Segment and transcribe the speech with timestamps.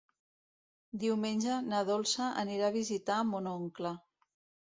[1.01, 3.93] Diumenge na Dolça anirà a visitar mon oncle.